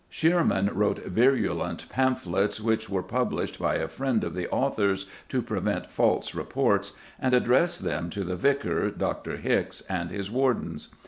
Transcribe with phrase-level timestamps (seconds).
[0.09, 5.91] Shearman wrote virulent pamphlets which were "published by a friend of the Author's, to prevent
[5.91, 9.37] false reports," and addressed them to the Vicar, Dr.
[9.37, 10.87] Hickes, and his wardens.